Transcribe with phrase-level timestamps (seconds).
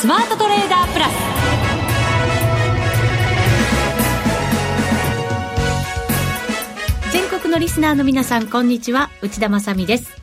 [0.00, 1.12] スマートトレーダープラス。
[7.12, 9.10] 全国のリスナーの皆さんこんにちは。
[9.22, 10.16] 内田まさです。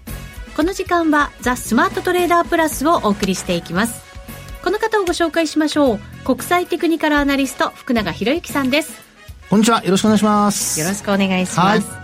[0.55, 4.01] この時間はザ・スマートトレーダープラスをお送りしていきます。
[4.63, 5.99] この方をご紹介しましょう。
[6.23, 8.93] 国際テクニカルアナリスト福永博之さんです。
[9.49, 9.83] こんにちは。
[9.83, 10.79] よろしくお願いします。
[10.79, 11.97] よろしくお願いします、は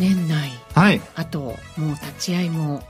[0.00, 0.50] 年内。
[0.74, 1.02] はい。
[1.14, 1.40] あと
[1.76, 2.82] もう立ち会いも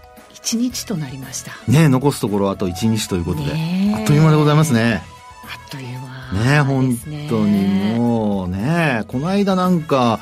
[0.46, 1.52] 1日となりました。
[1.66, 3.50] ね残すところあと1日ということで。
[3.96, 5.02] あっという間でございますね。
[5.42, 6.56] あっという間。
[6.56, 6.96] ね本
[7.28, 9.04] 当にもうね。
[9.08, 10.20] この間なんか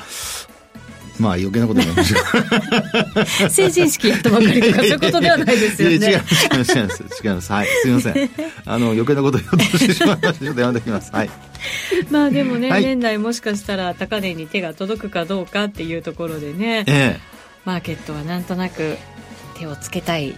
[1.19, 2.17] まあ余計なこと言いましょ
[3.45, 3.49] う。
[3.51, 5.95] 成人式やったばかりとかそういうことではないですよね。
[5.97, 6.17] いや違い
[6.57, 7.51] ます違います違います違います。
[7.51, 8.29] はいすみません。
[8.65, 10.45] あの余計なこと言おうとしてしまいました。
[10.45, 11.11] ちょっとやめておきます。
[11.13, 11.29] はい。
[12.09, 17.19] まあでもね、はい、年内もしかしたら高値に手が届くかどうかっていうところでね、ええ、
[17.63, 18.97] マーケットはなんとなく
[19.55, 20.35] 手をつけたい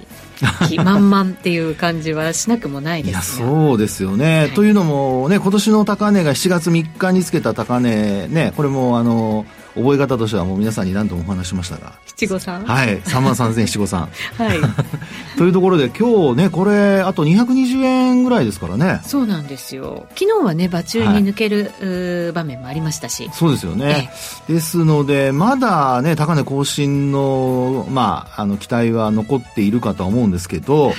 [0.67, 9.45] 気満々っていう感じはしなくもないですいやそうですよね、はい、というのもね今年の高値が7月3日につけた高値ねこれもあの
[9.77, 11.93] 覚え方としてはもう皆さんに何度もお話しましたが。
[12.05, 12.65] 七五三？
[12.65, 12.99] はい。
[13.01, 14.09] 3万3000七五三。
[14.37, 14.59] はい。
[15.37, 19.01] というところで今日ねこれあと220円ぐらいですからね。
[19.05, 20.05] そうなんですよ。
[20.15, 23.29] 昨日はね場中に抜ける、はい、場面もありましたし。
[23.33, 24.11] そうですよね、
[24.47, 30.95] ですのでまだね高値更新のまああの期待は残っているかとは思うんですけど、はい、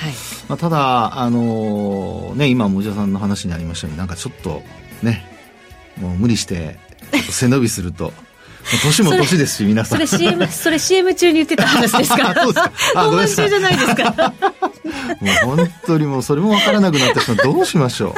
[0.47, 4.61] まあ、ただあのね今も内田さんの話にありましたようになんかちょっと
[5.03, 5.25] ね
[5.99, 6.77] もう無理して
[7.29, 8.13] 背伸びすると
[8.77, 10.07] 年も年ですし、皆さん。
[10.07, 12.33] それ CM、それ CM 中に言ってた話ですか？
[12.41, 12.71] そうですか。
[12.95, 14.33] 本番中じゃないですか。
[15.45, 18.15] もう本当にもうそれも分からなくなった人どうしましょ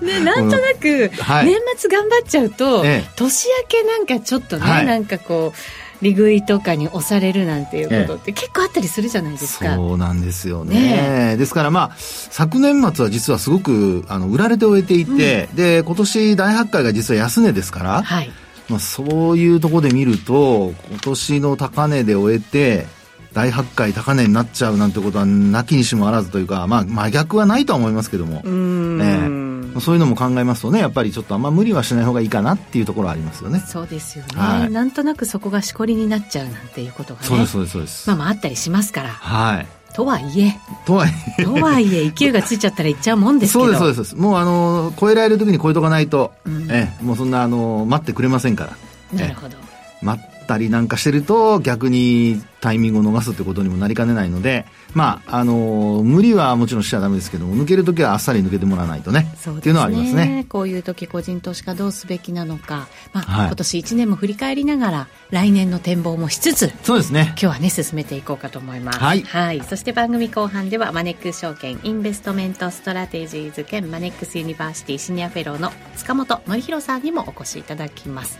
[0.00, 0.04] う。
[0.04, 1.10] ね、なんとなく、
[1.44, 2.84] 年末頑張っちゃうと、
[3.16, 5.58] 年明けなんかちょっとね、はい、なんかこう、
[6.02, 9.76] 利食いとかに押されるなんていうことって結構あったりするじゃないですか。
[9.76, 11.30] そうなんですよね。
[11.30, 18.32] ねですからまあ、昨年末は実はすごくあの売られて終えていて、うん、で、今年大発会が実は安値ですから、はい、
[18.68, 22.86] まあ、そういうところで見ると、今年の高値で終えて、
[23.32, 33.60] 大発会高値になっちゃうなんてことはなきにしもあらずというか、まあ、真逆はないとは思いますけども、ね、そういうのも考えますとね、やっぱりちょっとあんま無理はしない方がいいかなっていうところはありますよね。
[33.66, 34.30] そうですよね。
[34.34, 37.26] はい、なんとなくそこがしこりになっちゃうなんていうことがね。
[37.26, 38.08] そうです、そうです、そうです。
[38.08, 39.08] まあまああったりしますから。
[39.08, 39.66] はい。
[39.94, 40.56] とはいえ。
[40.86, 41.44] とはいえ。
[41.44, 43.64] とはいえ、勢いがついちゃったらいっちゃうもんですけど。
[43.64, 44.16] そうです、そうです。
[44.16, 49.18] もうあの、超えられる時に超えとかないと、うん、えもうそんなあの、待ってくれませんから。
[49.18, 49.56] なるほど。
[50.00, 59.34] 待ったりなんかしてると逆にタイミングを逃すってことにもなりかねないので、まあ、あのー、無理はもちろんしちゃダメですけども、抜けるときはあっさり抜けてもらわないとね。
[59.36, 60.46] そう、ね、っていうのはありますね。
[60.48, 67.30] こういう時個人投資家どうすべきなのか、まあ、はい、今年1年も振り返りながら、来年の展望もしつつ、そうですね。
[67.30, 69.00] 今日はね、進めていこうかと思います。
[69.00, 69.22] はい。
[69.22, 69.64] はい。
[69.64, 78.38] そして番組後半では、マネックス証券インベストメントストラテジーズ兼マネックスユニバーシティシニアフェローの塚本則弘さんにもお越しいただきます。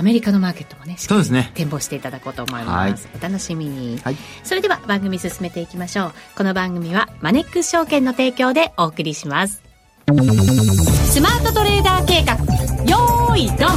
[0.00, 1.50] アメリカのマーケットもね、そうですね。
[1.52, 3.06] 展望していただこうと思います。
[3.06, 4.16] はい、お楽しみに、はい。
[4.42, 6.12] それでは番組進めていきましょう。
[6.38, 9.62] この番組はマネックス証券の提供でお送りします。
[10.06, 12.32] スマートトレーダー計画、
[12.90, 13.68] よーいドン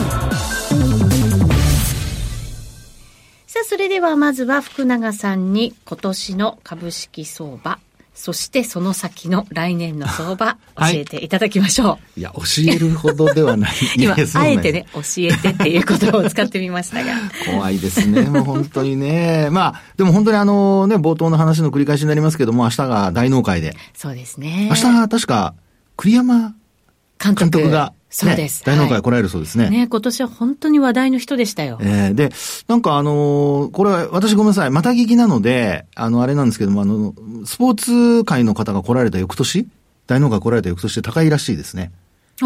[3.46, 7.80] さあ、それではまずは福永さんに今年の株式相場
[8.14, 11.88] そしてその先の来年の相場、 教えていただきましょう。
[11.88, 13.72] はい、いや、教えるほどではない。
[13.98, 17.14] 今、あえてね、教えてっていう言葉を使ってみましたが。
[17.52, 19.50] 怖いですね、もう本当にね。
[19.52, 23.76] まあ、でも本当にあのね、冒頭の話の繰り返しになりますけども、明日が大納会で。
[23.96, 24.68] そうですね。
[24.70, 25.56] 明日、確か、
[25.98, 26.56] 栗山
[27.20, 28.64] 監督がそうです。
[28.64, 29.72] 大納会来られるそうですね。
[29.72, 31.80] ね今年は本当に話題の人でしたよ。
[31.82, 32.30] えー、で、
[32.68, 37.16] なんかあのー、これは私ごめんなさい、また聞きなので、あの、あれなんですけども、あの、
[37.46, 37.76] スポー
[38.22, 39.68] ツ界の方が来られた翌年？
[40.06, 41.92] 大納会来られた翌年で高いらしいですね。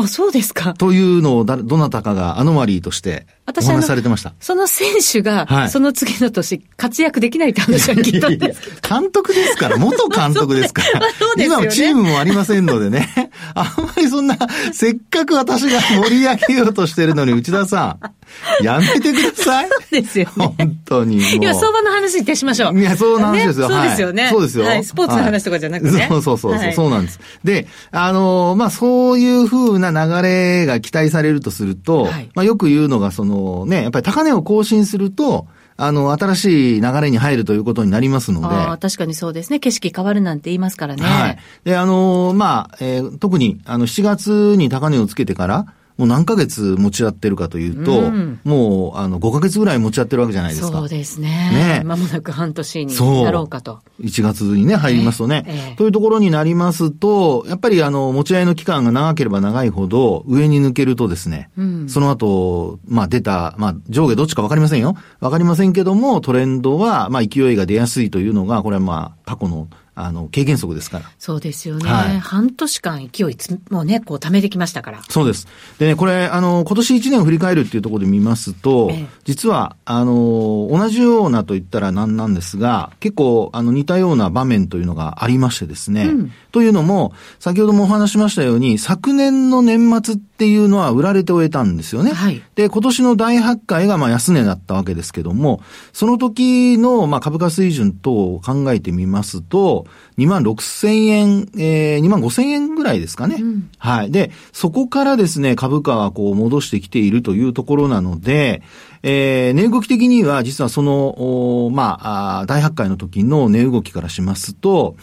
[0.01, 0.73] あ、そうですか。
[0.73, 4.33] というのをだ、どなたかがアノマリーとしてお話されてました。
[4.39, 10.99] その選手が、その次の年、活躍できないって話は聞いたんです監督ですから、元監督ですから。
[11.37, 13.31] ね、今チームもありませんのでね。
[13.55, 14.37] あんまりそんな、
[14.73, 18.17] せっかく私が盛り上げようとしてるのに、内田さん。
[18.61, 19.69] やめてください。
[19.91, 20.53] ですよ、ね。
[20.57, 21.17] 本当に。
[21.35, 22.79] 今、相場の話いたしましょう。
[22.79, 23.69] いや、そうなんですよ。
[23.69, 24.65] ね、そうですよね、そうですよ。
[24.65, 24.83] はい。
[24.83, 27.19] スポーツの話とかじゃなくて、ねそうそうそう、はい、そうなんです。
[27.43, 35.47] で、あのまあ、そういうふうな流れが期待されるとすると、はい、まあ、よく言うのが、そのね、やっぱり高値を更新すると、
[35.79, 38.47] あの、新しい流れに入るということになりますので。
[38.47, 39.59] ああ、確かにそうですね。
[39.59, 41.03] 景色変わるなんて言いますからね。
[41.03, 41.37] はい。
[41.63, 45.65] で、あの、まあ、えー、特に、あの、7月に高値をつけてから、
[45.97, 50.67] もう何ヶ月持ち合ってるかというと、うん、もうあの5ヶ月ぐらい持ち合ってるわけじゃないですか。
[50.67, 51.79] そうですね。
[51.79, 51.81] ね。
[51.83, 53.79] まもなく半年になろうかと。
[54.01, 64.95] 1月にね、入りますとね、えーえー、というところになりますと、やっぱりあの、持ち合いの期間が長ければ長いほど、上に抜けるとですね、うん、その後、まあ出た、まあ上下どっちかわかりませんよ。
[65.19, 69.67] わかりませんけども、トレンドは、まあ勢いが出やすいというのが、これはまあ過去の
[69.99, 71.05] あの、経験則ですから。
[71.17, 71.89] そうですよね。
[71.89, 75.01] はい、半年間勢いつ、もうね、こう貯めてきましたから。
[75.09, 75.47] そうです。
[75.79, 86.05] でね、これ、あの、今年1年を振り返るっていうところで見ますと、ええ、実は、あの、同じようなと言ったらなんなんですが、結構、あの、似たような場面というのがありましてですね。
[86.05, 92.11] うん、というのも、先ほどもお話しましたように、昨年の年末っていうのは売られて終えたんですよね。
[92.11, 95.61] はい、で、今年の大発会が、まあ、安値だったわけですけども、
[95.93, 99.87] その時の、まあ、株価水準等を考えてみますと、
[100.17, 103.69] 2万6千円、えー、2万5千円ぐらいですかね、うん。
[103.77, 104.11] はい。
[104.11, 108.61] で、そこからですね、株価はこう戻してきているというところなので、
[109.03, 111.99] えー、値動き的には実はその、ま
[112.41, 114.95] あ、大発会の時の値動きからしますと、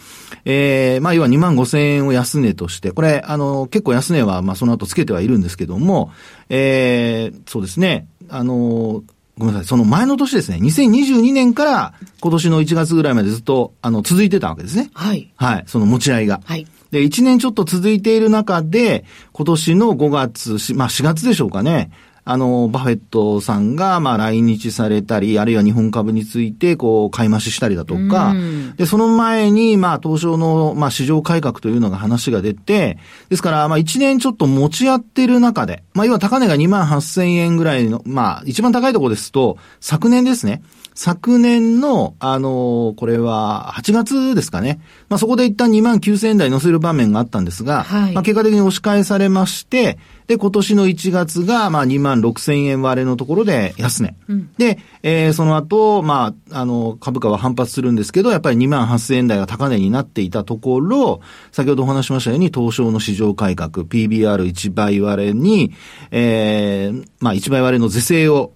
[0.45, 6.11] えー、まあ、要は2万5千円を安値として、これ、あの、結構安値は、まあ、その後つけてはいるんですけども、
[6.49, 9.03] えー、そうですね、あの、
[9.37, 14.89] ごめんなさい、その前の年ですね、2022年から今年の1月ぐらいまでずっと、あの、続いてたわけですね。
[14.93, 15.31] はい。
[15.35, 16.39] はい、その持ち合いが。
[16.45, 16.65] はい。
[16.91, 19.03] で、1年ちょっと続いている中で、
[19.33, 21.91] 今年の5月、まあ4月でしょうかね、
[22.27, 28.33] あの、バフェットさんが、まあ、来日されたり、あるいは日本株について、こう、買い増ししたりだとか、
[28.77, 32.97] で、その前に、まあ、東証の、まあ、市場改革というのが話が出て、
[33.29, 40.63] ですから、まあ、1年ちょっと持ち合ってる中で、まあ、要は高値が2万8000円ぐらいの、まあ、一番高いところですと、昨年ですね、
[40.95, 44.79] 昨年の、あのー、これは8月ですかね。
[45.09, 54.15] まあ、そこで一旦2万9000円台乗せる場面があったんですが、はい、まあ、結果的に押し返されまして、で、今年の1月が、まあ、2万6千円割れのところで安値。
[54.29, 61.19] うん、で、えー、その後、まあ、あの、株価は反発するんですけど、やっぱり2万8千円台が高値になっていたところ、
[61.51, 65.73] 先ほどお話しましたように、東証の市場改革、PBR1 倍割れに、
[66.11, 68.53] えー、まあ、1倍割れの是正を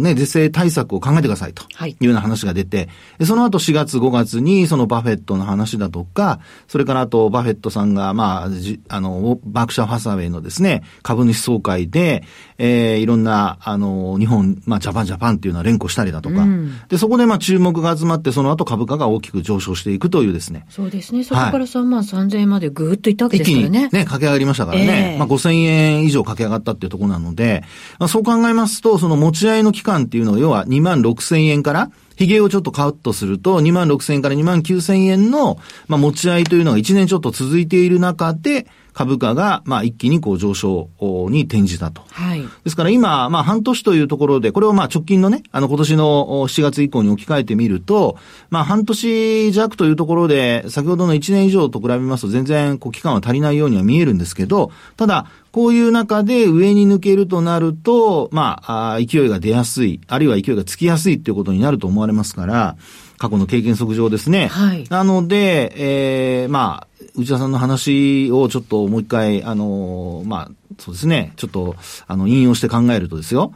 [0.00, 2.88] ね、是正対策を考えてくださいというような話が出て、
[3.18, 8.48] はい、その後4月5月にそのバフェットの話だとか、それからあとバフェットさんが、まあ、
[8.88, 12.24] あの、バークシャー・ハサウェイのですね、株主総会で、
[12.58, 20.66] えー、いろんな、あの、日本、まあ、ジャパンジャパンっていうのは連呼したりだとか、うん、で、そこでまあ注目が集まって、その後株価が大きく上昇していくというですね。
[20.68, 21.24] そうですね。
[21.24, 23.62] そこから3万3000円までぐーっといったわけですよね。
[23.62, 25.12] 一気にね、駆け上がりましたからね。
[25.14, 27.62] えー、まあ、5000円以上駆け上がったっていうところなので、
[27.98, 38.66] まあ、そう考えますと、その持ち合いの期間っていうのは、要は2万6千円から、髭をちょっとカットすると、2万6000円から2万9000円の、まあ、持ち合いというのが1年ちょっと続いている中で、
[38.98, 40.88] 株価が、まあ、一気にこう上昇
[41.30, 42.02] に転じたと。
[42.10, 42.42] はい。
[42.42, 48.16] ですから今、まあ、半年というところで、これをまあ、直近のね、あの、今年の7月以降に置き換えてみると、
[48.50, 62.76] まあ、半年弱というところで、先ほどの1年以上と比べますと、全然、こう、期間は足りないようには見えるんですけど、ただ、こういう中で上に抜けるとなると、まあ、勢いが出やすい、あるいは勢いがつきやすいっていうことになると思われますから、
[63.18, 64.46] 過去の経験則上ですね。
[64.48, 64.84] はい。
[64.90, 71.76] なので、ええー、まあ、内田さんの話をちょっともう一回、あの、まあ、そうですね、ちょっと、
[72.06, 73.52] あの、引用して考えるとですよ。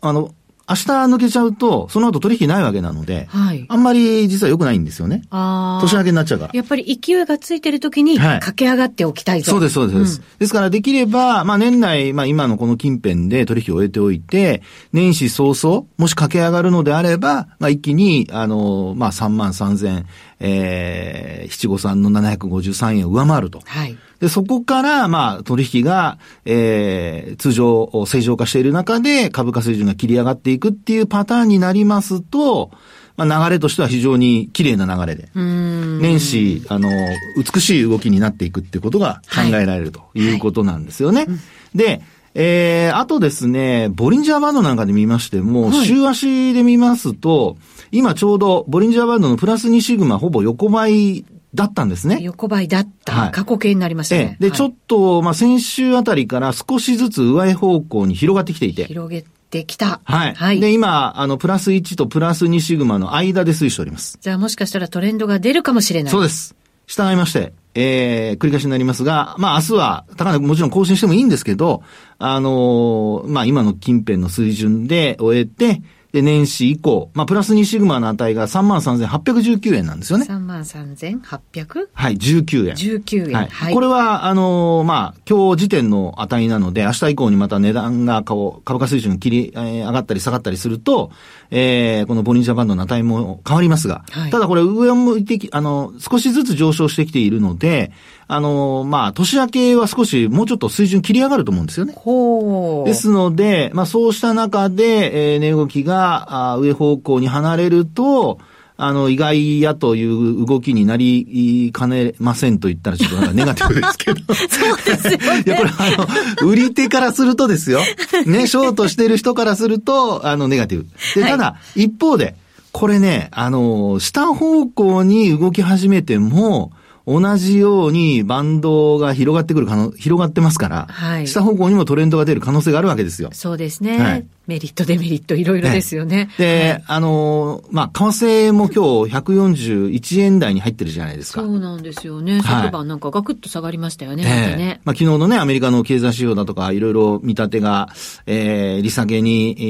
[0.00, 0.34] あの、
[0.68, 5.22] 明日抜けちゃうと、その後取引ないわけなので、はい、あんまり実は良くないんですよね。
[5.30, 6.50] あ年明けになっちゃうから。
[6.54, 20.04] やっぱり勢いがついてる時に、駆け上がっておきたいぞ、はい、そうです、そうです、うん、ですから、できれば、まあ年内、まあ今のこの近辺で取引を終えておいて、年始早々、もし駆け上がるのであれば、まあ一気に、あの、まあ3万3000、
[20.40, 23.60] えー、七五三の753円を上回ると。
[23.64, 23.96] はい。
[24.22, 32.70] で、そこから、まあ、取引が、えー、通常、正常化している中で、株価水準が切り上がっていくっていうパターンになりますと、
[33.16, 36.88] まあ、流れとしては非常に綺麗な流れで、年始、あの、
[37.36, 41.22] 美しい動きになっていくっていうことが考えられるということなんですよね。
[41.22, 41.28] はい。
[41.30, 41.38] はい、
[41.78, 42.02] で、
[42.36, 47.56] えー、あとですね、ボリンジャーバンドなんかで見ましても、はい、週足で見ますと、
[47.90, 52.18] 今ちょうどボリンジャーバンドのプラス2シグマほぼ横ばいだったんですね。
[52.22, 53.12] 横ばいだった。
[53.12, 54.36] はい、過去形になりましたね。
[54.40, 58.84] で、はい、ちょっと、まあ、先週あたりから少しずつ上へ方向に広がってきていて。
[58.86, 60.00] 広げてきた。
[60.04, 60.34] はい。
[60.34, 60.60] はい。
[60.60, 64.18] で、今、あの、プラス1とプラス2シグマの間で推移しております。
[64.20, 66.10] じゃあもしかしたらトレンドが出るかもしれない。
[66.10, 66.54] そうです。
[66.86, 71.82] 従いまして、えー、繰り返しになりますが、まあ明日は、高値もちろん更新してもいいんですけど、
[72.18, 75.82] あのー、まあ今の近辺の水準で終えて、
[76.12, 80.26] で、年始以降、まあ、プラス2シグマの値が33,819円なんですよね。
[80.28, 81.88] 33,800?
[81.94, 82.74] はい、19円。
[82.74, 83.34] 19円。
[83.34, 83.48] はい。
[83.48, 91.10] はい、これは、あのー、まあ、今日時点の値なので、明日以降にまた値段が株価水準切り、えー、上がったり下がったりすると、
[91.50, 97.90] えー、このボリンジャーバンドの値も変わりますが、はい、ただこれ上を向いてき、あの、少しずつ上昇してきているので、
[98.34, 101.92] あの、まあ、年明けは少しもうちょっと水準切り上がると思うんですよね。
[101.94, 102.88] ほう。
[102.88, 108.38] ですので、まあ、そうした中で、えー、値動きが、あ上方向に離れると、
[108.78, 114.20] あの、意外やという動きになりかねませんと言ったらちょっとなんかネガティブですけど。
[114.34, 117.80] そうですよ、ね、 いや、これあの、売り手からするとですよ。
[118.24, 120.86] ね、ショートしてる人からすると、あの、ネガティブ。
[121.20, 122.34] で、ただ、はい、一方で、
[122.72, 126.72] これね、あの、下方向に動き始めても、
[127.06, 133.30] 同じようにバンドが広がってくる可能、広がってますから、はい、下方向にもトレンドが出る可能性があるわけですよ。
[133.32, 133.98] そうですね。
[133.98, 136.30] はい、メリット、デメリット、いろいろですよね。
[136.36, 141.42] で、はい、あの、まあ、為替も今日141円台に入ってるじゃないですか。
[141.42, 142.40] そうなんですよね。
[142.42, 144.80] 昨晩なんかガクッと下がりましたよね、えー、ね。
[144.84, 147.88] まあ、昨日のね、アメリカの経済指標だとか、いろいろ見立てが、
[148.26, 149.62] えー、利下げに、え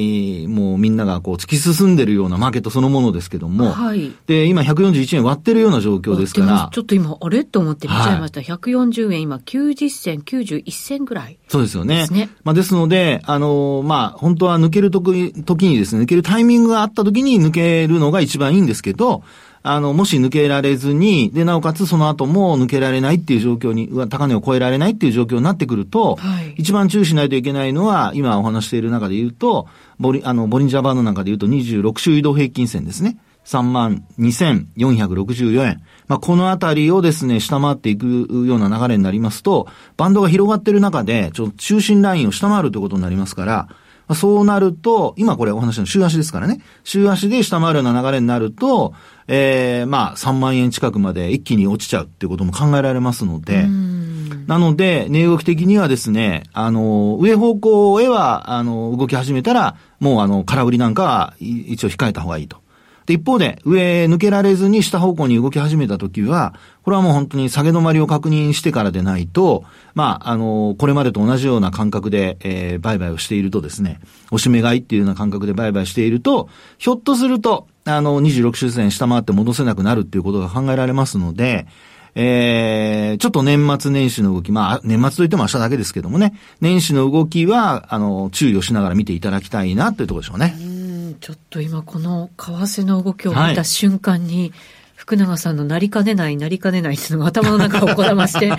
[0.47, 4.11] ー、もうみんながこう突き進んでるようなマーケットそのものですけども、はい。
[4.27, 6.71] で、今141円割ってるような状況ですから。
[6.73, 7.45] ちょっと今、あれ？
[7.45, 8.41] と思って見ちゃいました。
[8.41, 11.97] はい、140円、今90銭、91銭ぐらい、そうですよね。
[11.97, 12.31] ですね。
[12.45, 19.23] まあ、ですので、あの、まあ、本当は抜けるとき、時にですね、抜けるタイミングがあった時に抜けるのが一番いいんですけど、
[19.63, 29.69] あの、もし抜けられずに、で、なおかつその後も抜けられないっていう状況に、高値を超えられないっていう状況になってくると、はい、一番注意しないといけないのは、今お話している中で言うと、
[30.01, 33.19] ボリ、あの、ボリンジャーバンドなんかで言うと26週移動平均線ですね。
[33.45, 35.83] 3万2464円。
[36.09, 43.69] まあ、このあたりをですね、下回っていくような流れになりますと、バンドが広がっている中で、ちょっと中心ラインを下回るということになりますから、
[44.15, 46.61] そうなると、今これお話の週足ですからね。
[46.85, 48.95] 週足で下回るような流れになると、
[49.29, 53.67] ええー、まあ3万円近くまで一気に落ちちゃうっていうことも考えられますので、
[54.47, 62.62] なので、値動き的にはですね、あの、上方向へは、あの、動き始めたら、もうあの、空売りなんかは一応控えた方がいいと。
[63.07, 81.67] で、一方で、上抜けられずに下方向に動き始めたときは、これはもう本当に下げ止まりを確認してからでないと、まあ、あの、これまでと同じような感覚で、えー、売買をしているとですね、押し目買いっていうような感覚で売買していると、ひょっとすると、あの、26周線下回って戻せなくなるっていうことが考えられますので、
[82.15, 90.82] えー、ちょっと年末年始の動き、まあ、年末といっても明日だけですけどもね、年始の動きは、あの、注意をしながら見ていただきたいなというところでしょうね。
[91.23, 94.53] ちょっと今この為替の動きを見た瞬間に、はい
[95.03, 98.53] 福永さんのなりかねない、なりかねないっていうのが頭の中をこだまして、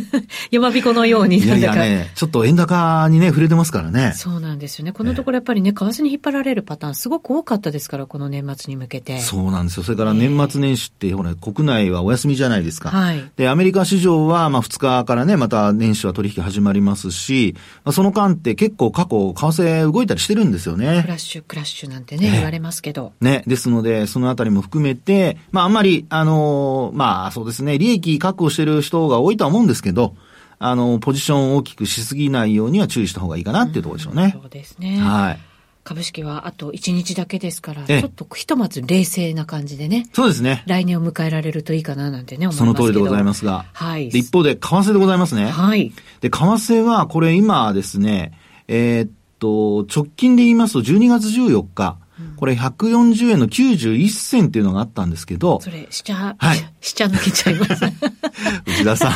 [0.50, 4.14] 山彦のようにいやいやね、ちょっと円高にね、触れてますからね。
[4.16, 4.92] そうなんですよね。
[4.92, 9.20] このところやっぱりね、為替に引っ張られるパターンすごく多かったですから、この年末に向けて。
[9.20, 9.82] そうなんですよ。
[9.82, 12.88] それから年末年始って、ほら、国内はお休みじゃないですか。
[12.88, 13.22] はい。
[13.36, 17.54] で、アメリカ市場は、まあ2日からね、また年始は取引始まりますし、
[17.84, 21.02] まあ、その間って結構過去、為替動いたりしてるんですよね。
[21.02, 23.12] クラッシュ、クラッシュなんてね、言われますけど。
[23.20, 23.42] ね。
[23.46, 30.14] ですので、そのあたりも含めて、まああんまり、あのまあそうですね、利益確保してる人が多いとは思うんですけど、
[30.58, 34.32] あの、ポジションを大きくしすぎないようには注意した方がいいかなっていうところでしょうね。
[34.34, 34.98] うん、そうですね。
[34.98, 35.40] はい。
[35.82, 40.06] 株式はあと1日だけですから、ちょっとひとまず冷静な感じでね。
[40.12, 40.62] そうですね。
[40.66, 43.64] 来年を迎えられるといいかななんてね、思いますその通りでございますが。
[43.72, 44.10] はい。
[44.10, 45.46] で、一方で、為替でございますね。
[45.46, 45.92] はい。
[46.20, 51.96] で、為替は、これ今ですね、えー、っと、直近で言いますと12月14日、
[52.36, 55.60] これ140円の91銭っていうのがあったんですけど。
[55.60, 56.72] それ、しちゃ、はい。
[56.80, 57.84] しちゃ抜けちゃいます。
[58.66, 59.12] 内田さん、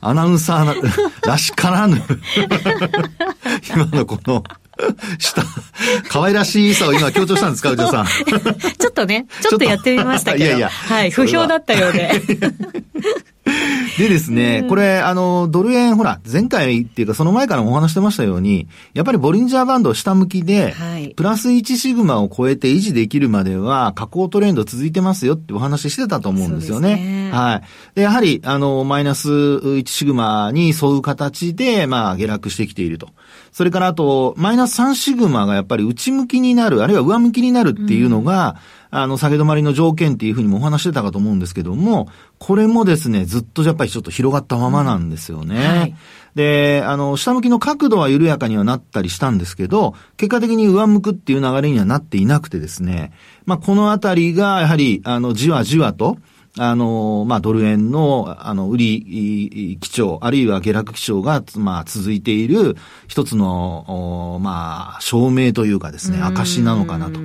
[0.00, 2.02] アナウンサーらしからぬ
[3.74, 4.44] 今のこの、
[5.18, 5.42] 下、
[6.08, 8.06] 可愛らしさを今強調したんですか、内田さん。
[8.06, 10.44] ちょっとね、ちょっとやってみましたけど。
[10.44, 10.68] いやいや。
[10.68, 12.10] はい、不評だったようで。
[13.98, 26.96] でですね、これ、あの、ドル円、ほら、前回っていうかその前からもお話してましたように、やっぱりボリンジャーバンド下向きで、はい、プラス1シグマを超えて維持できるまでは、下降トレンド続いてますよってお話してたと思うんですよね。
[26.96, 27.62] ねはい。
[27.96, 33.08] で、やはり、あの、マイナス1シグマに沿う形で、まあ、下落してきていると。
[33.50, 45.56] それからあと、マイナス3シグマがやっぱり内向きになる、あるいは上向きになるっていうのが、うん、あの、下げ止まりの条件っていうふうにもお話してたかと思うんですけども、これもですね、ずっとやっぱりちょっと広がったままなんですよね。
[45.56, 45.94] うんはい、
[46.34, 53.12] で、あの、下向きの角度は緩やかにはなったりしたんですけど、結果的に上向くっていう流れにはなっていなくてですね、
[53.44, 56.16] まあ、このあたりが、やはり、あの、じわじわと、
[56.58, 67.20] あの、まあ、ドル円の、あの、売り基調、あるいは下落基調が、まあ、続いている一つの、まあ、証明というかですね、証なのかなと。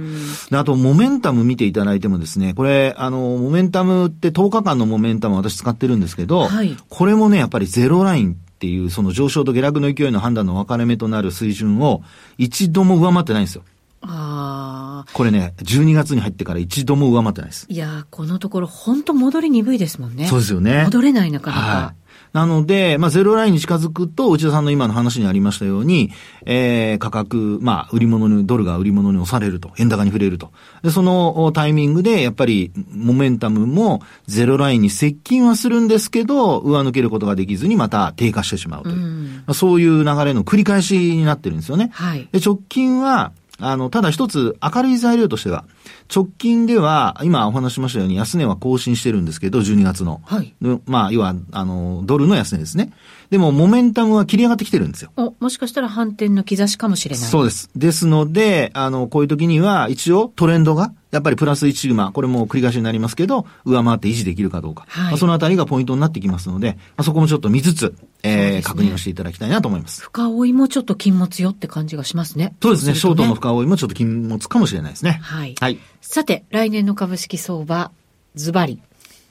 [0.51, 12.03] あと、モメンタム見ていただいてもですね、これ、あの、モメンタムって10日間のモメンタム私使ってるんですけど、はい、これもね、やっぱりゼロラインっていう、その上昇と下落の勢いの判断の分かれ目となる水準を
[12.37, 13.63] 一度も上回ってないんですよ。
[14.03, 15.12] ああ。
[15.13, 17.65] これね、12月に入ってから一度も上回ってないです。
[17.69, 20.27] いやこのところ本当戻り鈍いですもんね。
[20.27, 20.83] そうですよね。
[20.86, 21.62] 戻れないなかなか。
[21.63, 26.12] はいなので、まあ、ゼロラインに近づくと、内田さんの今の話にありましたように、
[26.48, 30.51] えー、価格、まあ、売り物に、ドルが売り物に押されると、円高に触れると。
[30.81, 38.95] で、そのタイミングで、やっぱり、モメンタムもゼロラインに接近はするんですけど、上抜けることができずにまた低下してしまうという。
[38.95, 41.91] うん、そういう流れの繰り返しになってるんですよね。
[41.93, 42.27] はい。
[42.31, 43.31] で、直近は、
[43.63, 45.65] あの、ただ一つ明るい材料としては、
[46.13, 50.22] 直近では、今お話しましたように安値は更新してるんですけど、12月の。
[50.25, 50.53] はい。
[50.86, 52.91] まあ、要は、あの、ドルの安値ですね。
[53.29, 55.12] でも、モメンタムは切り上がってきてるんですよ。
[55.17, 57.25] お、もしかしたら反転の兆しかもしれない。
[57.25, 57.70] そうです。
[57.75, 64.86] ですので、あの、こういう時には、一応トレンドが、やっぱりプラス1シグマ、これも繰り返しになりますけど、上回って維持できるかどうか。
[64.89, 70.01] はい、まあ、そのあたりがポイントになってきますので、まあ、そこもちょっと見つつ、えー、ね、確認をしていただきたいなと思います。
[70.01, 72.55] 深追いもちょっと金物よって感じがしますね。
[72.62, 72.96] そうですね。
[72.96, 75.20] ショートの深追いもちょっと金物かもしれないですね。
[75.22, 75.55] はい。
[75.60, 75.77] はい。
[76.01, 77.91] さて、来年の株式相場、
[78.34, 78.82] ズバリ。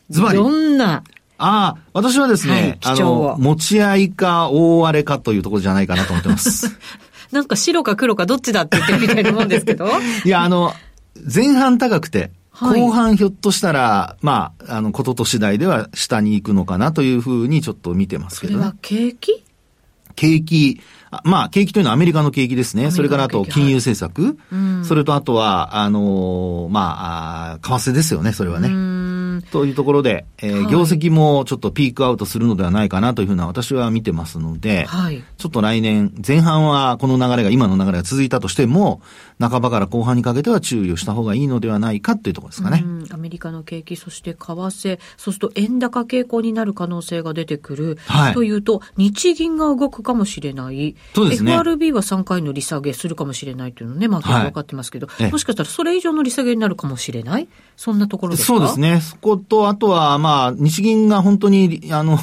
[0.08, 0.38] ズバリ？
[0.38, 1.02] どんな？
[1.38, 6.78] ああ、私はですね、はい、あの、持ち合いか大荒れかというところじゃないかなと思ってます。
[7.32, 9.88] なんか白か黒かどっちだって言ってるみたいなもんですけど。
[10.24, 10.72] いや、あの、
[11.22, 18.58] 前半高くて、後半ひょっとしたら、まあ、あの、ことと次第では下に行くのかなというふうにちょっと見てますけどね。
[18.58, 19.42] それは景気？
[20.14, 20.78] 景気、
[21.24, 22.90] まあ、景気というのはアメリカの景気ですね。
[22.90, 24.36] それからあと金融政策。
[24.50, 28.68] はい、それとあとは、あのー、まあ、為替ですよね、それはね。
[29.50, 39.00] というところで、えー、はい、業績もちょっとピークアウトするのではないかなというふうな私は見てますので、はい、ちょっと来年、前半はこの流れが、今の流れが続いたとしても、
[39.48, 42.84] 半ばから後半にかけては注意をした方がいいのではないかっていうところですかね。
[43.10, 47.98] アメリカの景気、そして為替、そうすると円高傾向になる可能性が出てくる。
[48.06, 50.96] はい、というと、日銀が動くかもしれない。
[51.14, 51.52] そうですね。
[51.52, 57.48] FRB は3回の利下げするかもしれないというのね、まあ、分かってますけど、はい、もしかしたらそれ以上の利下げになるかもしれない？
[57.76, 58.46] そんなところですか？
[58.46, 59.00] そうですね。
[59.00, 62.18] そこと、あとは、まあ、日銀が本当に、あの、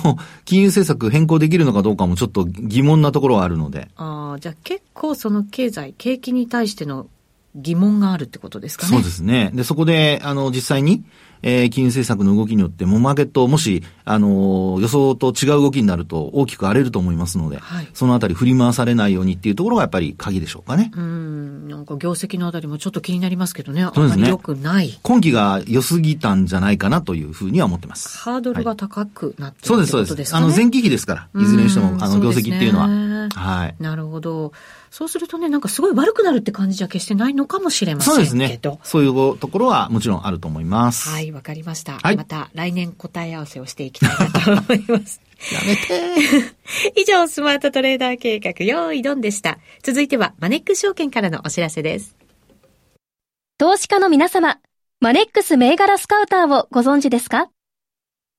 [0.46, 3.90] 金融政策変更できるのかどうかもちょっと疑問なところはあるので。
[3.98, 7.08] ああ、じゃあ結構その経済、景気に対しての
[7.56, 8.94] 疑問があるってことですかね。
[8.94, 9.52] そうですね。
[9.54, 11.04] で、そこで、あの、実際に、
[11.42, 20.92] えー、金融政策の動きによって、もマーケット、もし、あのー、予想と違う動きになると大きく荒れると思いますので、はい、そのあたり振り回されないようにっていうところがやっぱり鍵でしょうかね。
[20.94, 24.28] うん、なんか業績のあたりもちょっと気になりますけどね、そうですね。
[24.28, 25.00] 良くない。
[25.02, 28.18] 今期が良すぎたんじゃないかなというふうには思ってます。
[28.18, 30.36] ハードルが高くなってる、はい、そうです、そうです。
[30.36, 33.19] あの、前期比ですから、いずれにしても、あの、業績っていうのは。
[33.30, 33.76] はい。
[33.84, 34.54] なるほど。
[34.92, 38.16] そうするとね、なんかすごい悪くなるって感じじゃ決してないのかもしれませんけど。
[38.16, 38.60] そうですね。
[38.84, 41.10] そういうところはもちろんあると思います。
[41.10, 42.00] はい、わかりました。
[42.00, 45.22] はい、また来年答え合わせをしていきたいなと思います。
[45.54, 46.16] やめて
[47.02, 49.58] 以上、スマートトレーダー計画、用意ドンでした。
[49.84, 52.16] 続いては、マネックス証券からのお知らせです。
[53.58, 54.60] 投資家の皆様、
[55.02, 57.50] マネックス銘柄スカウターをご存知ですか？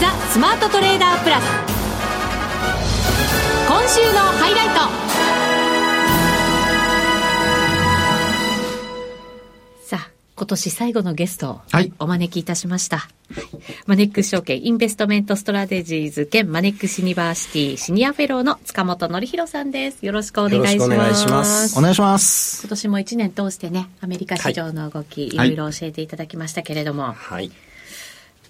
[0.00, 1.44] ザ・スマートトレーダープラス。
[3.68, 5.00] 今週のハイライト。
[10.36, 11.60] 今年最後のゲストを
[11.98, 12.96] お招きいたしました。
[12.96, 13.10] はい、
[13.84, 20.06] マネックス証券インベストメントストラテジーズ兼マネックスユニバーシティシニアフェローの塚本則弘さんです。
[20.06, 20.90] よろしくお願いします。
[20.94, 21.78] お願いします。
[21.78, 22.62] お願いします。
[22.62, 27.12] 今年も1年通してね、アメリカ市場の動き、はい、いろいろ教えていただきましたけれども。
[27.12, 27.52] はい。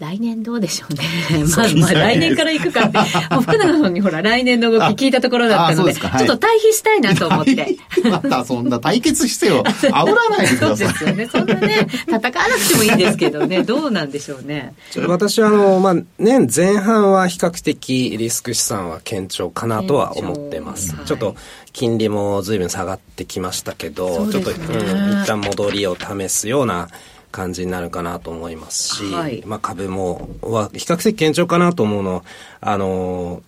[0.00, 1.04] 来年どうでしょうね。
[1.56, 2.98] まあ、まあ、来年から行くかって、
[3.34, 7.76] もう福永さんにほら、 来年の動き聞いたところだったので、ではい、ちょっと対比したいなと思って。
[8.10, 10.86] また、そんな対決姿勢を煽らないでください。
[10.86, 11.28] そうですよね。
[11.30, 14.72] そんなね、戦わなくてもいいんですけどね、どうなんでしょうね。
[15.06, 20.94] 私は、あの、まあ、年前半は比較的リスク資産は堅調かなとは思ってます。
[21.04, 21.36] ちょっと、
[21.74, 26.88] 金利も随分下がってきましたけど、ね、ちょっと、うん、一旦戻りを試すような、
[27.30, 32.24] 感じになるかなと思いますし、はい、まあ株もは比較的堅調かなと思うの
[32.60, 33.42] あの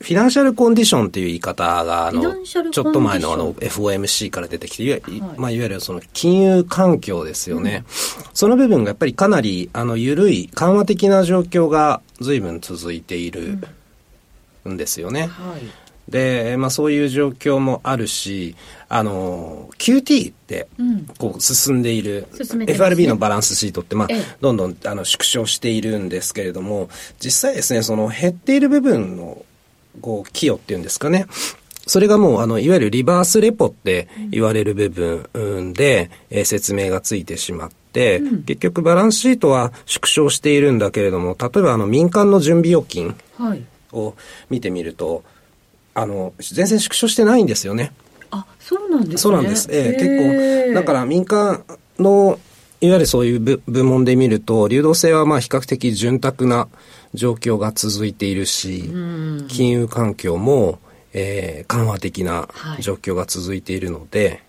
[0.00, 7.82] フィナンシャルコンディションっていう言い方が、あの、ちょっと前のあの FOMC から出てきて、いわ,、まあ、いわゆるその金融環境ですよね。
[7.84, 13.58] うん、その部分がやっぱりかなり、あの、緩い緩和的な状況が随分続いている
[14.68, 14.76] ん。
[14.76, 15.30] ですよね。
[15.40, 18.56] うんはいで、まあそういう状況もあるし、
[18.88, 20.68] あの、QT って
[21.18, 24.08] こう進んでいる、うん、FRB のバランスシートって、まあ、
[24.40, 26.88] どんどんあの縮小しているんですけれども、
[27.20, 29.44] 実際ですね、その減っている部分の
[30.00, 31.26] こう寄与っていうんですかね、
[31.86, 43.16] それがもう、あの、いわゆるリバースレポって言われる部分で、えー、説明がついてしまって、うん、結局バランスシートは縮小しているんだけれども、例えばあの民間の準備預金
[43.92, 44.14] を
[44.50, 45.22] 見てみると、はい
[45.98, 47.92] あの、全然縮小してないんですよね。
[48.30, 49.16] あ、そうなんですね。
[49.18, 49.68] そうなんです。
[49.70, 51.64] ええ結構、だから民間
[51.98, 52.38] の、
[52.80, 56.68] いわゆるそういう部部門で見ると、流動性はまあ比較的潤沢な
[57.14, 58.84] 状況が続いているし、
[59.48, 60.78] 金融環境も、
[61.12, 64.40] えー、緩和的な状況が続いているので、はい、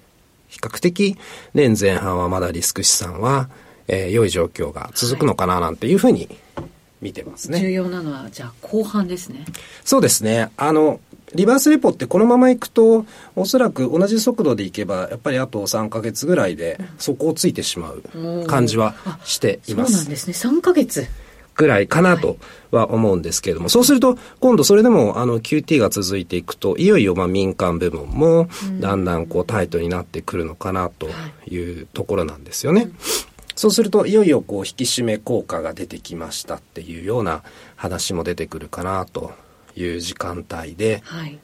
[0.49, 1.17] 比較的
[1.55, 3.49] 年前半はまだリスク資産は、
[3.87, 6.29] えー、良い状況が続くのかななんていうふうに
[7.01, 7.59] 見てますね。
[7.59, 9.45] 重要なのは、じゃあ後半ですね。
[9.83, 10.51] そうですね。
[10.57, 10.99] あの、
[11.33, 19.91] リバースレポってこのままいくと、おそらく同じ速度でいけば、やっぱりあと3か月ぐらいで底をついてしまう感じはしています。
[19.93, 20.33] そうなんですね。
[20.33, 21.07] 3か月。
[21.55, 22.37] ぐらいかなと
[22.71, 28.47] は思うんですけれども、はい、そうすると、今度それでもあの QT が続いていくと、いよいよまあ民間部門も
[28.79, 31.09] だんだんこうタイトになってくるのかなと
[31.49, 32.83] いうところなんですよね。
[32.83, 32.95] うん
[33.59, 37.43] そうすると、いよいよこう引き締め効果が出てきましたっていうような
[37.75, 39.33] 話も出てくるかなと
[39.75, 41.39] いう時間帯で、はい、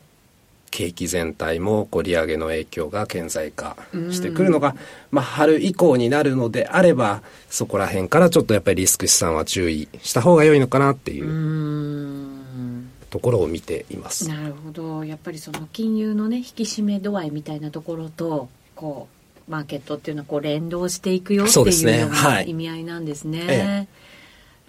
[0.75, 3.77] 景気全体もこう利上げの影響が顕在化
[4.11, 4.75] してくるのが、
[5.09, 14.27] まあ、春以降になるのであればそこら辺からちょっとやっぱりリスク資産は注意した方が良いのかなっていうところを見ています。
[14.27, 15.05] なるほど。
[15.05, 19.07] やっぱりその金融のね引き締め度合いみたいなところとこ
[19.47, 23.39] うマーケットっていうのはこう連動していくよっていうような意味合いなんですね。
[23.47, 24.04] ええ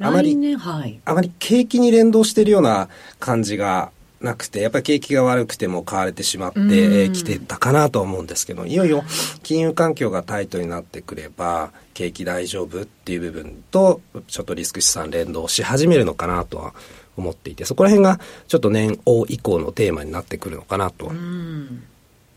[0.01, 9.05] あまり、はい、あまり景気に連動しているような感じがなくて、やっぱり景気が悪くても買われてしまってきてたかなと思うんですけど、いよいよ
[9.43, 16.75] 金融環境がタイトになってくれば、景気大丈夫っていう部分と、ちょっとリスク資産連動し始めるのかなとは
[17.17, 21.11] 思っていて、そこら辺がちょっと年王以降のテーマになってくるのかなと。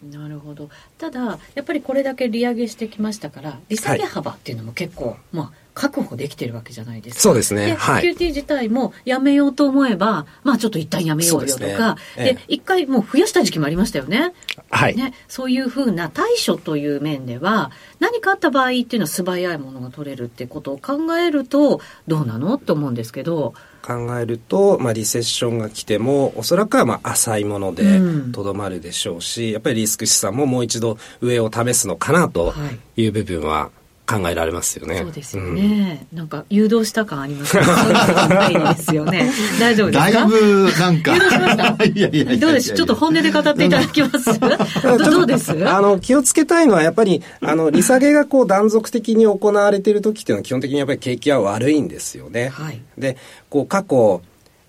[0.04, 7.22] なるほどただやっぱりこれだけ利上げしてきましたから利下げ幅っていうのも結構、はい、まあ確保できてるわけじゃないですか。
[7.22, 7.74] そうですね。
[7.76, 8.04] はい。
[8.04, 14.34] QT 自体もやめようと思えば、まあちょっと一旦やめようよとか、で、ね、一回もう増やした時期もありましたよね。
[14.70, 14.96] はい。
[14.98, 22.56] ね、そういうふうな対処という面では、何かあった場合っていうのは素早いものが取れるってことを考えると、どうなの？
[22.56, 23.54] って思うんですけど。
[23.82, 28.00] 考えると、まあ、リセッションが来てもおそらくはまあ浅いもので
[28.32, 32.54] とどまるでしょうし、うん、やっぱりリスク資産ももう一度上を試すのかなと
[32.96, 33.72] いう部分は
[34.10, 34.98] 考えられますよね。
[34.98, 36.08] そうですよね。
[36.12, 37.64] うん、なんか誘導した感ありますね。
[38.30, 39.32] ないですよね。
[39.60, 40.12] 大丈夫ですか？
[40.12, 41.14] だいぶなんか。
[41.14, 41.84] 誘導しました？
[41.86, 42.74] いやいやどうです？
[42.74, 44.40] ちょっと本音で語っていただきます？
[45.12, 45.52] どうです？
[45.70, 52.50] あの、気をつけたいのはやっぱり、あの、利下げがこう断続的に行われている時っていうのは基本的にやっぱり景気は悪いんですよね。
[52.50, 52.82] はい。
[52.98, 53.18] で、
[53.50, 54.22] こう過去、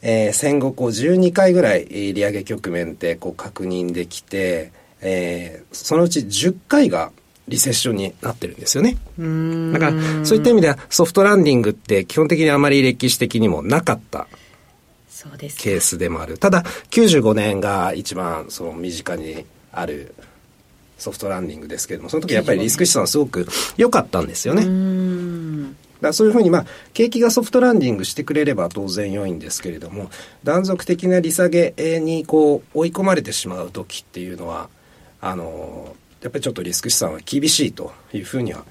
[0.03, 4.73] えー、戦後こう12回ぐらい利上げ局面ってこう確認できて、
[5.03, 7.11] えー、そのうち10回が
[7.51, 8.97] リセッションになってるんですよね。
[9.73, 14.27] だからそういった意味ではソフトランディングって基本的にあまり歴史的にもなかった
[15.59, 16.39] ケースでもある。
[16.39, 20.15] ただ95年が一番その身近にある
[20.97, 24.65] ソフトランディングですけれどもその時やっぱりリスク資産すごく良かったんですよね。
[26.01, 30.11] だそういうふうに、まあ、景気がソフトランディングしてくれれば当然良いんですけれども、
[30.45, 34.69] 断続的な利下げにこう追い込まれてしまう時っていうのは、
[35.21, 38.65] あのやっぱりちょっとリスク資産は厳しいというふうには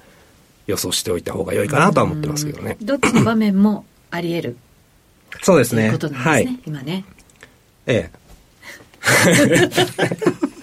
[0.66, 2.76] 予想しておいた方が良いかなとは思ってますけどね。
[2.80, 4.56] どっちの場面もあり得る。
[5.42, 5.82] そうですね。
[5.82, 7.04] ということなんですね、はい、今ね。
[7.86, 8.20] ええ。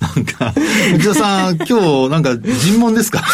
[0.00, 0.54] なんか、
[0.94, 3.24] 内田さん、今日、なんか、尋問ですか？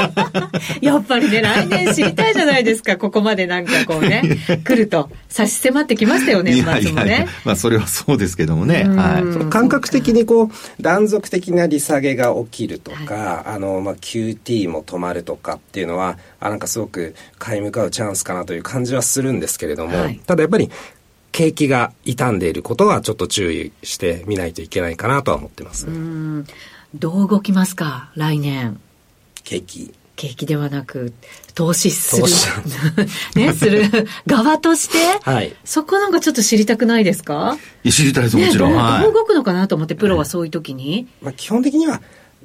[0.80, 5.08] やっぱりね、来年知りたいじゃないですか、ここまでなんかこうね、来ると。
[5.28, 7.26] 差し迫ってきましたよね、年末もね。
[7.44, 8.84] まあ、それはそうですけどもね。
[8.84, 9.50] はい。
[9.50, 20.70] 感覚的にこう、断続的な利下げが起きるとか、はい、あの、まあ、QT も止まるとかっていうのは、あ、なんかすごく買い向かうチャンスかなという感じはするんですけれども、はい、ただやっぱり、
[21.32, 25.86] 景気が傷んでいることはちょっと注意してみないといけないかなとは思ってます。
[26.94, 28.10] どう動きますか？
[28.16, 28.80] 来年。
[29.44, 29.94] 景気。
[30.16, 31.14] 景気ではなく、
[31.54, 32.24] 投資する。
[33.36, 33.84] ね、する
[34.26, 37.56] 側として、はい、そこなんかちょっと知りたくないですか？
[37.90, 38.72] 知りたいです、もちろん。
[38.74, 41.06] ね、どう動くのかなと思って、プロはそういう時に。
[41.22, 42.02] まあ、基本的には、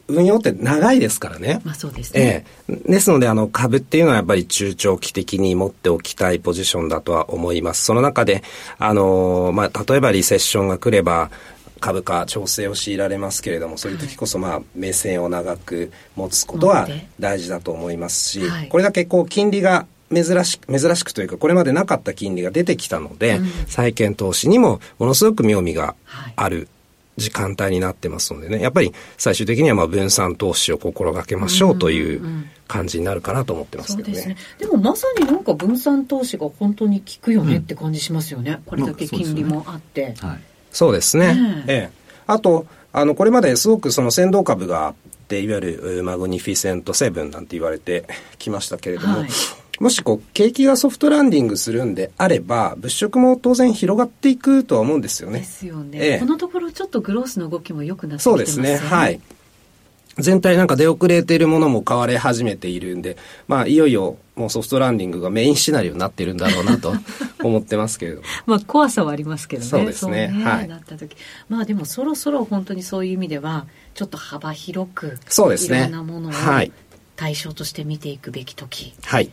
[0.08, 1.62] 運用って長いですからね。
[1.64, 2.46] まあそうですね。
[2.70, 2.92] ええ。
[2.92, 7.86] ですので、あの、株っていうのはやっぱり中長期的に持っておきたいポジションだとは思います。
[7.86, 8.44] その中で、
[8.78, 11.32] あの、まあ、例えばリセッションが来れば、
[11.80, 16.88] 株価調整を強いられますけれどもそういう時こそまあ目線を長く持つことは
[17.20, 25.96] 大事だと思いますし、これだけこう金利が珍しく、珍しくというか、これまでなかった金利が出てきたので、うん、債券投資にもものすごく妙味が
[26.36, 26.68] ある
[27.18, 32.22] 時間帯になってますのでね、やっぱり最終的にはまあ分散投資を心がけましょうという
[32.68, 34.16] 感じになるかなと思ってますけどね。
[34.16, 34.58] そうですね。
[34.60, 38.52] でもまさになんか分散投資が本当に効くよねって感じしますよね。
[38.52, 40.16] うん、これだけ金利もあって。
[40.22, 40.38] まあ、
[40.72, 41.28] そうですね。
[41.28, 41.92] はい、ええ。
[42.28, 44.94] あと、あの、これまですごくその先導株があっ
[45.28, 48.06] て、いわゆるマグニフィセントセブンなんて言われて
[48.40, 49.30] きましたけれども、はい
[49.80, 55.40] もしこう、景気がソフトランディングするんであれば、物色も当然広がっていくとは思うんですよね。
[55.40, 55.98] ですよね。
[56.02, 58.46] ええ、このところちょっとグロースの動きも良くなってきてますね。
[58.46, 58.88] そうですね。
[58.90, 59.20] はい。
[60.18, 66.94] 全体なんか出遅れているものも買われ始めているんで、まあ、いよいよもうソフトランディングがメインシナリオになってるんだろうなと
[67.44, 69.70] 思ってますけれど まあ怖さはありますけどね。
[69.70, 70.30] そうですね。
[70.30, 71.18] ね、はい、なった時。
[71.50, 75.80] まあでもそろそろ本当にそういう意味ではちょっと幅広くそうですね。
[75.80, 76.32] いろんなものを
[77.18, 79.30] 対象として見ていくべき時、はい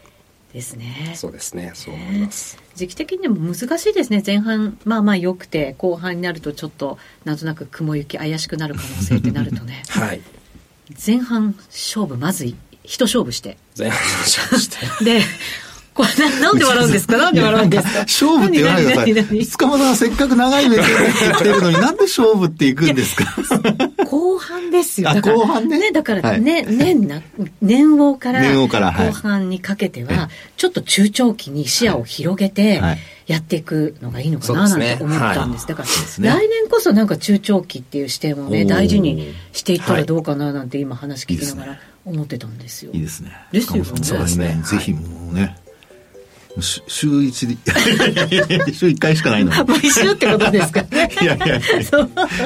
[0.53, 1.13] ですね。
[1.15, 1.73] そうですね。
[1.75, 2.59] そう思います。
[2.75, 4.23] 時期的にも難しいですね。
[4.25, 9.83] 前半、まあまあ良くて、後半になるとちょっと、なんとなく雲行き怪しくなる可能性ってなるとね。
[9.89, 10.21] はい。
[11.05, 12.57] 前半勝負、まず一
[13.01, 13.57] 勝負して。
[13.79, 14.77] 前半勝負して。
[15.05, 15.23] で、
[15.95, 17.19] これな、なんで笑うんですか？
[17.19, 17.99] なんで笑うんですか？
[18.01, 19.47] 勝負って言わないでください。
[19.47, 23.25] 塚本さんせっかく長い目で言ってるのになんで勝負っていくんですか？
[24.07, 25.11] 後半ですよ。
[25.11, 25.79] 後半ね。
[25.79, 27.23] ね、だからね、年な、
[27.61, 32.81] 年王から後半にかけては、ちょっと中長期に視野を広げて、
[33.27, 35.67] やっていくのがいいのかななんて思ったんです。
[35.67, 42.93] だから、来年こそなんか中長期っていう視点をね、大事にしていったらどうかななんて今話聞きながら思ってたんですよ。
[42.93, 43.31] いいですね。
[43.53, 43.91] ですよね。
[44.03, 44.61] そうですね。
[44.65, 45.57] ぜひもうね。
[46.61, 47.57] 週一で、
[48.75, 49.53] 週一回しかないの。
[49.65, 50.83] 毎週ってことですか？
[50.91, 51.11] ね。
[51.23, 51.61] いやいやいや。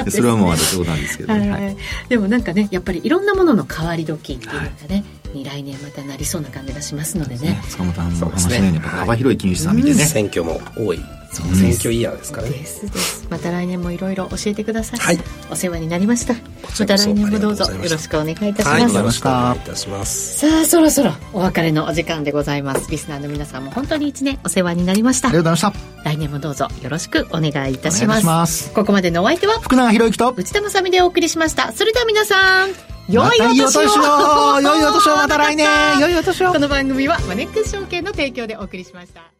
[0.09, 1.51] それはもう私冗談ですけど、ね。
[1.51, 7.61] はい、でもなんかね、やっぱりいろんなものの変わり時っていうのがね、に来年またなりそうな感じがしますのでね。
[7.69, 9.95] 塚本さんの話のように、幅広い金融資産見てね。
[10.05, 10.99] 選挙も多い。
[11.31, 12.53] 選挙イヤーですからね。
[12.53, 13.27] ですです。
[13.29, 14.99] また来年もいろいろ教えてください。
[14.99, 15.19] はい。
[15.51, 16.33] お世話になりました。
[16.33, 18.67] また来年もどうぞよろしくお願いいたします。
[18.69, 20.39] はい、よろしくお願いいたします。
[20.39, 22.89] さあ、そろそろお別れのお時間でございます。
[22.89, 25.27] リスナーの皆さんも本当に一年お世話になりました。
[25.29, 26.09] ありがとうございました。
[26.09, 28.25] 来年もどうぞよろしくお願いいたします。
[28.25, 31.71] ますここまでのお相手は福永博之と内田まさみでお送りしました。
[31.73, 34.61] それでは皆さん、良いお年を。
[34.61, 35.15] 良いお年を。
[35.15, 35.65] また来年。
[35.99, 36.51] 良いお年を。
[36.51, 39.31] この番組はマネックス証券の提供でお送りしました。